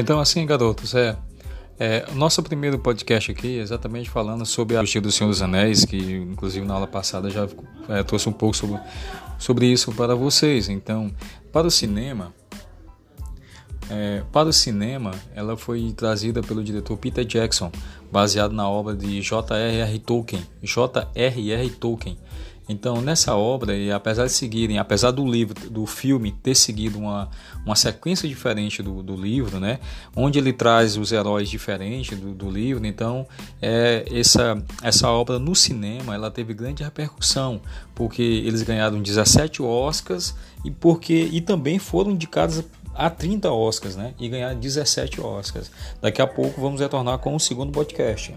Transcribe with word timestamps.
Então, 0.00 0.18
assim, 0.18 0.46
garotos, 0.46 0.94
é, 0.94 1.14
é 1.78 2.06
nosso 2.14 2.42
primeiro 2.42 2.78
podcast 2.78 3.30
aqui 3.30 3.58
é 3.58 3.60
exatamente 3.60 4.08
falando 4.08 4.46
sobre 4.46 4.78
a 4.78 4.80
Justiça 4.80 5.00
do 5.02 5.12
Senhor 5.12 5.28
dos 5.28 5.42
Anéis, 5.42 5.84
que 5.84 5.96
inclusive 5.98 6.64
na 6.64 6.72
aula 6.72 6.86
passada 6.86 7.28
já 7.28 7.46
é, 7.86 8.02
trouxe 8.02 8.26
um 8.26 8.32
pouco 8.32 8.56
sobre, 8.56 8.80
sobre 9.38 9.66
isso 9.66 9.92
para 9.92 10.14
vocês. 10.14 10.70
Então, 10.70 11.14
para 11.52 11.66
o 11.66 11.70
cinema, 11.70 12.32
é, 13.90 14.22
para 14.32 14.48
o 14.48 14.52
cinema, 14.54 15.10
ela 15.34 15.54
foi 15.54 15.92
trazida 15.92 16.42
pelo 16.42 16.64
diretor 16.64 16.96
Peter 16.96 17.24
Jackson, 17.24 17.70
baseado 18.10 18.52
na 18.52 18.66
obra 18.66 18.96
de 18.96 19.20
J.R.R. 19.20 19.98
Tolkien. 19.98 20.46
J.R.R. 20.62 21.70
Tolkien 21.72 22.16
então, 22.70 23.00
nessa 23.00 23.34
obra, 23.34 23.76
e 23.76 23.90
apesar 23.90 24.26
de 24.26 24.32
seguirem, 24.32 24.78
apesar 24.78 25.10
do 25.10 25.26
livro, 25.26 25.68
do 25.68 25.86
filme 25.86 26.30
ter 26.30 26.54
seguido 26.54 27.00
uma, 27.00 27.28
uma 27.66 27.74
sequência 27.74 28.28
diferente 28.28 28.80
do, 28.80 29.02
do 29.02 29.16
livro, 29.16 29.58
né, 29.58 29.80
onde 30.14 30.38
ele 30.38 30.52
traz 30.52 30.96
os 30.96 31.10
heróis 31.10 31.50
diferentes 31.50 32.16
do, 32.16 32.32
do 32.32 32.48
livro, 32.48 32.86
então 32.86 33.26
é, 33.60 34.04
essa, 34.12 34.62
essa 34.84 35.08
obra 35.08 35.36
no 35.36 35.52
cinema 35.52 36.14
ela 36.14 36.30
teve 36.30 36.54
grande 36.54 36.84
repercussão, 36.84 37.60
porque 37.92 38.22
eles 38.22 38.62
ganharam 38.62 39.02
17 39.02 39.60
Oscars 39.62 40.32
e, 40.64 40.70
porque, 40.70 41.28
e 41.32 41.40
também 41.40 41.80
foram 41.80 42.12
indicados 42.12 42.62
a 42.94 43.10
30 43.10 43.50
Oscars, 43.50 43.96
né, 43.96 44.14
e 44.16 44.28
ganharam 44.28 44.60
17 44.60 45.20
Oscars. 45.20 45.72
Daqui 46.00 46.22
a 46.22 46.26
pouco 46.26 46.60
vamos 46.60 46.80
retornar 46.80 47.18
com 47.18 47.34
o 47.34 47.40
segundo 47.40 47.72
podcast. 47.72 48.32